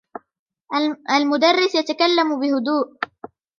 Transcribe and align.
المدرس 1.15 1.75
يتكلم 1.75 2.39
بهدوء. 2.39 2.97